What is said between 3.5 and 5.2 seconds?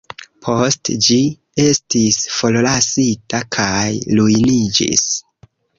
kaj ruiniĝis.